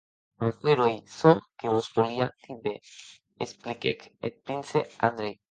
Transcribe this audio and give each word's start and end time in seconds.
Aquerò 0.45 0.85
ei 0.91 0.99
çò 1.17 1.31
que 1.57 1.67
vos 1.73 1.87
volia 1.95 2.27
díder, 2.43 2.79
expliquèc 3.43 3.99
eth 4.25 4.39
prince 4.45 4.79
Andrei. 5.07 5.33